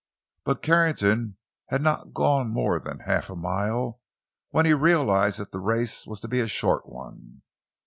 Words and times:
But 0.45 0.63
Carrington 0.63 1.37
had 1.67 1.83
not 1.83 2.11
gone 2.15 2.47
more 2.49 2.79
than 2.79 3.01
half 3.01 3.29
a 3.29 3.35
mile 3.35 4.01
when 4.49 4.65
he 4.65 4.73
realized 4.73 5.39
that 5.39 5.51
the 5.51 5.59
race 5.59 6.07
was 6.07 6.19
to 6.21 6.27
be 6.27 6.39
a 6.39 6.47
short 6.47 6.89
one. 6.89 7.43